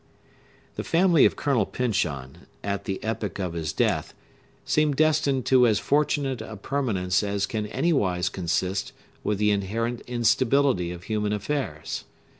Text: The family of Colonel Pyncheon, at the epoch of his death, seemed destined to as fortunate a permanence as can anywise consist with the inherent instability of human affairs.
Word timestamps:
The 0.77 0.83
family 0.83 1.25
of 1.25 1.35
Colonel 1.35 1.67
Pyncheon, 1.67 2.47
at 2.63 2.85
the 2.85 2.99
epoch 3.03 3.37
of 3.37 3.53
his 3.53 3.71
death, 3.71 4.15
seemed 4.65 4.95
destined 4.95 5.45
to 5.45 5.67
as 5.67 5.77
fortunate 5.77 6.41
a 6.41 6.55
permanence 6.57 7.21
as 7.21 7.45
can 7.45 7.67
anywise 7.67 8.27
consist 8.27 8.93
with 9.23 9.37
the 9.37 9.51
inherent 9.51 10.01
instability 10.07 10.91
of 10.91 11.03
human 11.03 11.33
affairs. 11.33 12.05